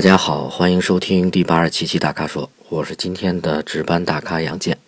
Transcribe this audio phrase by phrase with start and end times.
[0.00, 4.78] 大家好，欢迎收听第八十七期大咖说，我是今天的值班大咖杨健。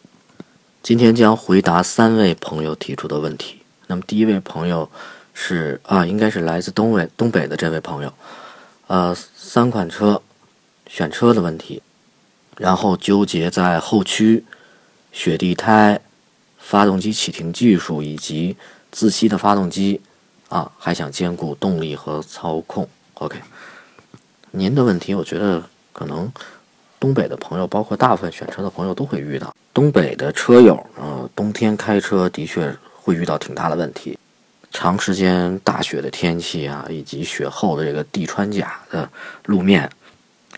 [0.82, 3.58] 今天将回答三位朋友提出的问题。
[3.88, 4.90] 那么第一位朋友
[5.34, 8.14] 是啊，应该是来自东北东北的这位朋友，
[8.86, 10.22] 呃，三款车
[10.86, 11.82] 选车的问题，
[12.56, 14.46] 然后纠结在后驱、
[15.12, 16.00] 雪地胎、
[16.56, 18.56] 发动机启停技术以及
[18.90, 20.00] 自吸的发动机
[20.48, 22.88] 啊，还想兼顾动力和操控。
[23.16, 23.36] OK。
[24.54, 25.62] 您的问题，我觉得
[25.94, 26.30] 可能
[27.00, 29.54] 东北的朋友，包括大部分选车的朋友都会遇到。
[29.72, 34.18] 东北的车友呢，冬天开车的确会遇到挺大的问题，
[34.70, 39.08] 长时间大雪的天气啊，以及雪后的这个地穿甲的
[39.46, 39.90] 路面，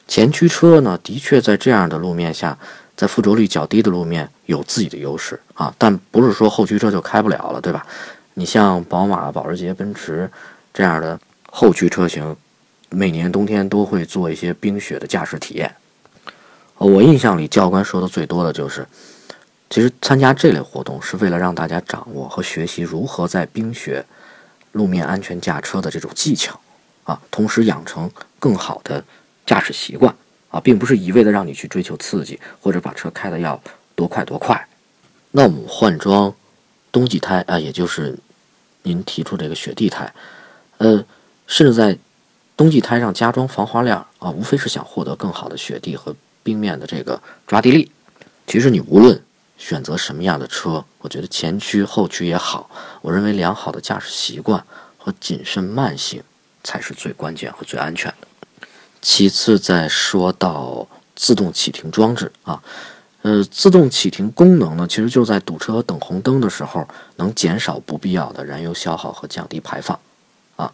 [0.08, 2.58] 前驱车呢，的确在这样的路面下，
[2.96, 7.86] 在附着率较低的路面有自己的优势啊，但不是说后驱车就开不了了，对吧？
[8.34, 10.28] 你像宝马、保时捷、奔驰
[10.72, 11.16] 这样的
[11.48, 12.36] 后驱车型。
[12.94, 15.74] 每年冬天都会做一些冰雪的驾驶体验。
[16.76, 18.86] 我印象里教官说的最多的就是，
[19.70, 24.04] 其实参加这类活动是为了让大家掌握和学习如何在冰雪
[24.72, 26.58] 路面安全驾车的这种技巧
[27.04, 29.02] 啊，同时养成更好的
[29.46, 30.14] 驾驶习惯
[30.48, 33.60] 啊，并不是一味的让你去追求刺激或者把车开的要
[33.94, 34.68] 多快多快。
[35.30, 36.34] 那我们换装
[36.92, 38.16] 冬季胎啊，也就是
[38.82, 40.12] 您提出这个雪地胎，
[40.78, 41.04] 呃，
[41.46, 41.96] 甚至在
[42.56, 47.90] 冬季胎上加装防滑链啊，无非是想获得更好的雪地和冰面的这个抓地力。
[48.46, 49.20] 其实你无论
[49.56, 52.70] 选择什么样的车，我觉得前驱、后驱也好，
[53.02, 54.64] 我认为良好的驾驶习惯
[54.98, 56.22] 和谨慎慢行
[56.62, 58.26] 才是最关键和最安全的。
[59.00, 62.62] 其次，再说到自动启停装置啊，
[63.22, 69.98] 呃，自动启停功能呢，其实就在堵车和等红灯的时候，能减少不必要的燃油消耗和降低排放
[70.56, 70.72] 啊。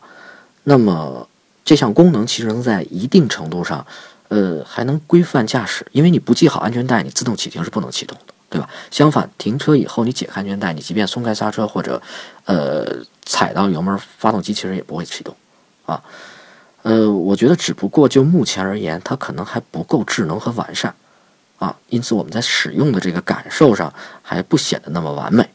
[0.64, 1.28] 那么
[1.70, 3.86] 这项功能其实能在一定程度上，
[4.26, 8.68] 呃，还能规范驾驶，因为你不系好安全带，你自动启停是不能启动的，对吧？
[8.90, 12.02] 相反，停车以后你解开安全带，你即便松开刹车或者，
[12.44, 12.84] 呃，
[13.24, 15.32] 踩到油门，发动机其实也不会启动，
[15.86, 16.02] 啊，
[16.82, 20.92] 呃，我觉得只不过就目前而言，它可能还不够智能和完善，
[21.60, 25.48] 啊，因此我们在使用的这个感受上还不显得那么完美，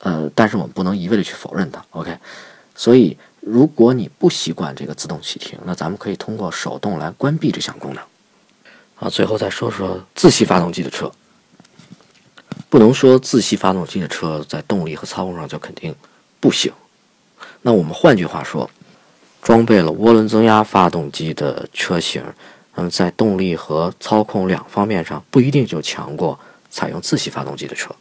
[0.00, 2.18] 呃，但是我们不能一味的去否认它，OK，
[2.74, 3.16] 所以。
[3.48, 8.02] 如果你不习惯这个自动启停，那咱们可以通过手动来关闭这项功能。
[8.96, 11.08] 啊，最后再说说自吸发动机的车，
[12.68, 15.94] 不能说自吸发动机的车在动力和操控上就肯定
[16.40, 16.72] 不行。
[17.62, 18.68] 那我们换句话说，
[19.40, 22.24] 装备了涡轮增压发动机的车型，
[22.74, 26.36] 嗯在动力和操控两方面上不一定就强过
[26.68, 27.94] 采用自吸发动机的车。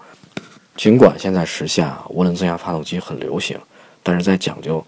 [0.75, 3.59] 尽管现在时下涡轮增压发动机很流行，
[4.01, 4.83] 但是在讲究。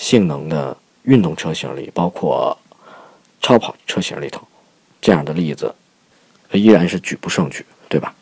[0.00, 2.56] 性能的运动车型里，包括
[3.42, 4.40] 超跑车型里头，
[4.98, 5.72] 这样的例子
[6.52, 8.14] 依然是举不胜举，对吧？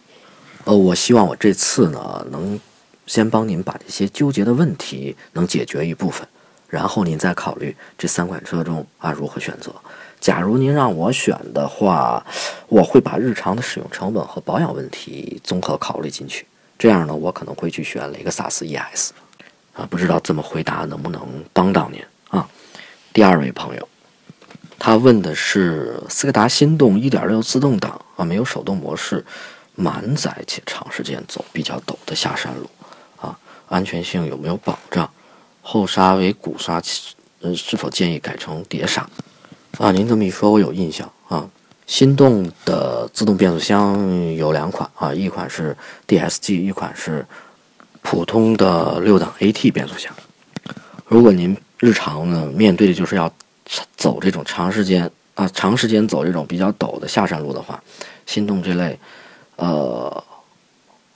[0.65, 2.59] 呃，我希望我这次呢，能
[3.07, 6.27] 先帮您把这些纠结的问题能解决一部分，
[6.69, 9.73] 然后您再考虑这三款车中啊如何选择。
[10.19, 12.27] 假如您让我选的话，
[12.67, 16.45] 我会把日常的使用成本和保养问题综合考虑进去。
[16.77, 19.13] 这样呢，我可能会去选雷克萨斯 ES。
[19.79, 21.23] 啊，不知道这么回答能不能
[21.53, 22.49] 帮到您啊？
[23.13, 23.89] 第二位朋友，
[24.77, 29.25] 他问的是斯柯达心动1.6自动挡啊，没有手动模式，
[29.77, 32.69] 满载且长时间走比较陡的下山路
[33.21, 33.39] 啊，
[33.69, 35.09] 安全性有没有保障？
[35.63, 36.83] 后刹为鼓刹，
[37.41, 39.09] 呃，是否建议改成碟刹？
[39.79, 41.49] 啊，您这么一说，我有印象啊。
[41.87, 45.77] 心动的自动变速箱有两款啊，一款是
[46.09, 47.25] DSG，一款是。
[48.11, 50.11] 普通的六档 AT 变速箱，
[51.05, 53.31] 如果您日常呢面对的就是要
[53.99, 57.79] 走这种长时间啊长时间走这种比较陡的下山路的话，
[58.25, 58.99] 心动这类
[59.57, 60.25] 呃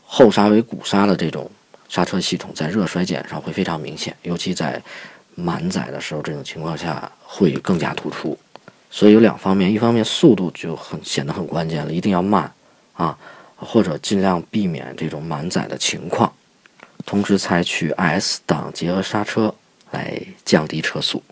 [0.04, 1.50] 后刹为鼓刹的这种
[1.88, 4.78] 刹车系统在热衰减上会非常明显，尤其在
[5.34, 8.38] 满载的时候，这种情况下会更加突出。
[8.90, 12.52] 所以有两方面，一方面速度就很显得很关键了，一定要慢
[12.92, 13.16] 啊，
[13.56, 16.30] 或者尽量避免这种满载的情况。
[17.04, 19.52] 同时采取 S 档结合刹车
[19.90, 21.22] 来降低车速，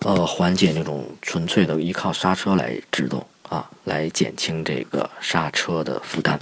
[0.00, 6.40] 呃，缓解那种纯粹的依靠刹车来制动啊，来减轻这个刹车的负担。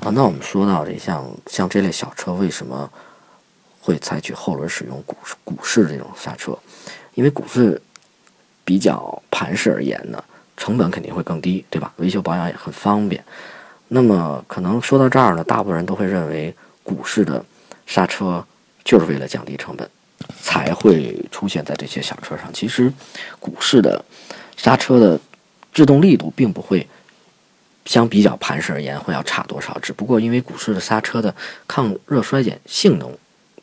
[0.00, 2.88] 啊，那我们说到这像像这类小车为什么
[3.80, 6.56] 会采取后轮使用鼓鼓式这种刹车？
[7.14, 7.82] 因为鼓式
[8.64, 10.22] 比较盘式而言呢，
[10.56, 11.92] 成本肯定会更低，对吧？
[11.96, 13.22] 维修保养也很方便。
[13.88, 16.54] 那么可能说到这儿呢，大部分人都会认为。
[16.88, 17.44] 股市的
[17.86, 18.42] 刹车
[18.82, 19.86] 就是为了降低成本，
[20.40, 22.50] 才会出现在这些小车上。
[22.50, 22.90] 其实，
[23.38, 24.02] 股市的
[24.56, 25.20] 刹车的
[25.70, 26.88] 制动力度并不会
[27.84, 31.34] 相比较盘式而言会要差多少，只不过因为股市的刹车的
[31.66, 33.14] 抗热衰减性能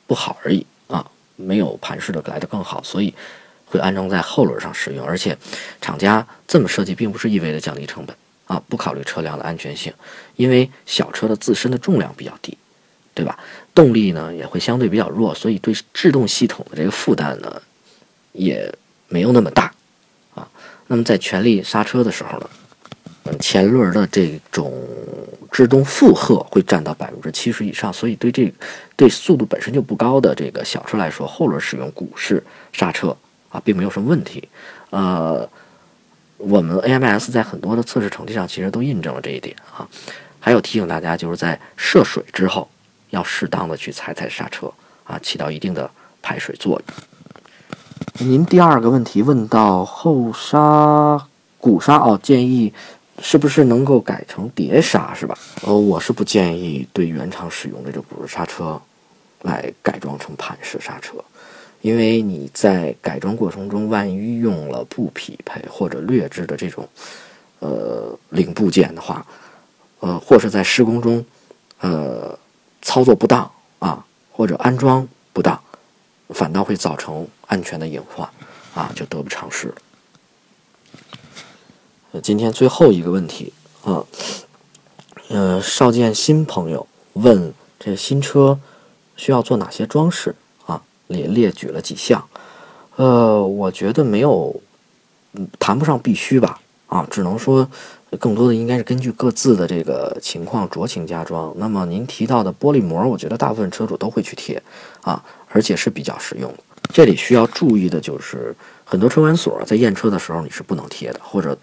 [0.05, 1.03] 不好而已啊，
[1.35, 3.11] 没有盘式的来得更好，所以
[3.65, 5.03] 会安装在后轮上使用。
[5.03, 5.35] 而且
[5.81, 9.91] 厂家这么设计，并不是意味着降低成本啊，不考虑车辆的安全性，
[10.35, 12.55] 因为小车的自身的重量比较低，
[13.75, 17.61] 动力呢也会相对比较弱，所以对制动系统的这个负担呢
[18.31, 18.73] 也
[19.09, 19.71] 没有那么大
[20.33, 20.47] 啊。
[20.87, 22.49] 那么在全力刹车的时候呢，
[23.39, 24.73] 前轮的这种
[25.51, 28.51] 制动负荷会占到百分之七十以上，所以对这
[28.95, 32.41] 对速度本身就不高的这个小车来说，后轮使用鼓式
[32.71, 33.15] 刹车
[33.49, 34.47] 啊，并没有什么问题。
[34.91, 35.49] 呃，
[36.37, 39.87] 我们 AMS 在很多的测试成绩上其实都印证了这一点啊。
[40.39, 42.69] 还有提醒大家，就是在涉水之后，
[43.15, 44.71] 要适当的去踩踩刹车
[45.05, 45.89] 啊，起到一定的
[46.21, 48.27] 排水作用。
[48.27, 51.27] 您第二个问题问到后刹、
[51.57, 52.71] 鼓刹哦，建议
[53.19, 55.37] 是不是能够改成碟刹是吧？
[55.63, 58.79] 呃，我是不建议对原厂使用的这鼓式刹车
[59.41, 61.15] 来改装成盘式刹车，
[61.81, 66.87] 因为你在改装过程中，万一用了不匹配或者劣质的这种
[67.59, 69.25] 呃零部件的话，
[69.99, 71.23] 呃，或是在施工中
[71.79, 72.37] 呃
[72.85, 75.59] 操作不当啊，或者安装不当。
[76.29, 78.27] 反倒会造成安全的隐患，
[78.73, 79.75] 啊，就得不偿失了。
[82.11, 83.53] 呃，今天最后一个问题
[83.83, 84.03] 啊，
[85.29, 88.59] 呃，少见新朋友问这新车
[89.15, 90.35] 需要做哪些装饰
[90.65, 90.81] 啊？
[91.07, 92.27] 列列举了几项。
[92.95, 94.59] 呃，我觉得没有，
[95.59, 97.69] 谈不上必须吧，啊，只能说
[98.17, 101.53] 更多的应该是根据各自的这个情况酌情加装。
[101.57, 104.61] 那么您提到的玻璃膜，我觉得大部分车主都会去贴，
[105.01, 105.23] 啊。
[105.49, 106.53] 而且是比较实用。
[106.91, 108.53] 这里需要注意的就是，
[108.83, 111.57] 很多车管所，在验车的时候你是不能贴的，或者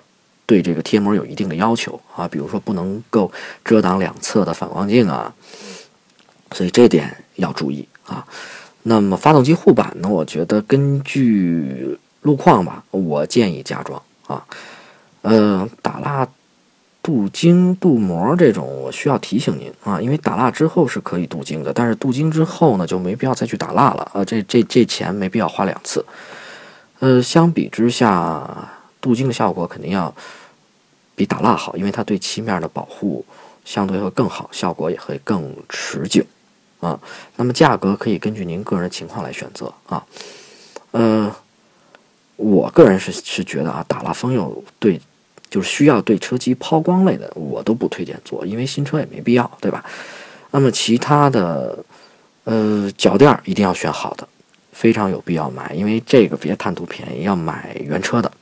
[0.47, 3.31] 对这个贴膜有一定的要求啊，比如说不能够
[3.63, 5.35] 遮挡两侧的反光镜啊，
[6.53, 8.27] 所以这点要注意啊。
[8.85, 10.09] 那么发动机护板呢？
[10.09, 14.43] 我觉得根据路况吧，我建议加装啊。
[15.21, 16.27] 呃，打蜡。
[17.03, 24.25] 镀晶、镀膜这种，我需要提醒您啊，因为打蜡之后是可以镀晶的，但是镀晶之后呢，就没必要再去打蜡了啊。
[24.25, 26.05] 这这这钱没必要花两次。
[27.01, 28.71] 呃，相比之下，
[29.01, 30.15] 镀晶的效果肯定要
[31.17, 33.25] 比打蜡好，因为它对漆面的保护
[33.65, 36.25] 相对会更好，效果也会更持久
[36.79, 36.97] 啊。
[37.35, 40.07] 那么价格可以根据您个人情况来选择啊。
[40.93, 41.35] 呃，
[42.37, 45.01] 我个人是是觉得啊，打蜡封釉对。
[45.53, 49.85] 就是需要对车机抛光类的，我都不推荐做，因为新车也没必要，对吧？
[50.51, 51.79] 那么其他的，
[52.45, 54.27] 呃，脚垫一定要选好的，
[54.73, 58.33] 非常有必要买，因为这个别贪图便宜，要买原车的，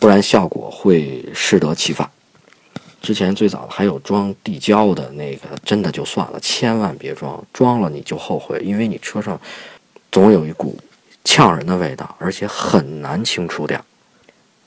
[0.00, 2.10] 不然效果会适得其反。
[3.00, 9.40] 之前最早的还有装地胶的那个，真的就算了，千万别装，装了你就后悔，因为你车上
[10.10, 10.76] 总有一股
[11.22, 13.80] 呛人的味道，而且很难清除掉。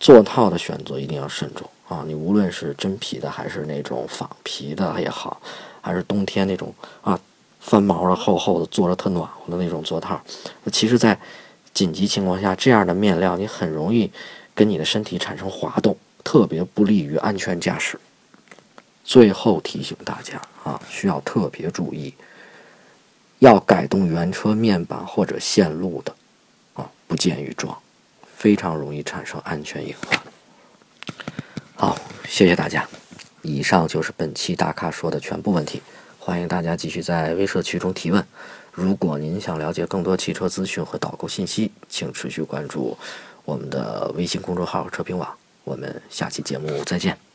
[0.01, 2.03] 座套的选择一定要慎重啊！
[2.07, 5.39] 你无论是真皮的还是那种仿皮的也好，
[5.79, 7.17] 还是冬天那种啊
[7.59, 10.19] 翻毛的厚厚的坐着特暖和的那种座套，
[10.71, 11.19] 其实，在
[11.71, 14.11] 紧急情况下，这样的面料你很容易
[14.55, 17.99] 跟你的身体产生滑动，特别不利于安全驾驶。
[19.03, 22.11] 最后提醒大家啊，需要特别注意，
[23.37, 26.15] 要改动原车面板或者线路的
[26.73, 27.77] 啊，不建议装。
[28.41, 30.19] 非常容易产生安全隐患。
[31.75, 31.95] 好，
[32.27, 32.87] 谢谢大家。
[33.43, 35.79] 以上就是本期大咖说的全部问题。
[36.17, 38.25] 欢迎大家继续在微社区中提问。
[38.71, 42.97] 如果您想了解更多汽车资讯和导购信息，请持续关注
[43.45, 45.31] 我们的微信公众号“车评网”。
[45.63, 47.30] 我们下期节目再见。